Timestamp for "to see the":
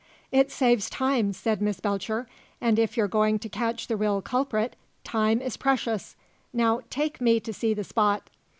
7.39-7.83